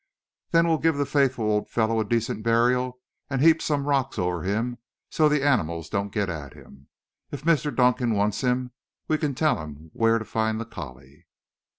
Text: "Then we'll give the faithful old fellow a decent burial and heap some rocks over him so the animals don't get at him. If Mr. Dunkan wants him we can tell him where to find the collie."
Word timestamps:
"Then 0.49 0.67
we'll 0.67 0.79
give 0.79 0.97
the 0.97 1.05
faithful 1.05 1.45
old 1.45 1.69
fellow 1.69 1.99
a 1.99 2.03
decent 2.03 2.41
burial 2.41 2.99
and 3.29 3.39
heap 3.39 3.61
some 3.61 3.85
rocks 3.85 4.17
over 4.17 4.41
him 4.41 4.79
so 5.11 5.29
the 5.29 5.43
animals 5.45 5.89
don't 5.89 6.11
get 6.11 6.27
at 6.27 6.53
him. 6.55 6.87
If 7.29 7.43
Mr. 7.43 7.69
Dunkan 7.71 8.15
wants 8.15 8.41
him 8.41 8.71
we 9.07 9.19
can 9.19 9.35
tell 9.35 9.57
him 9.61 9.91
where 9.93 10.17
to 10.17 10.25
find 10.25 10.59
the 10.59 10.65
collie." 10.65 11.27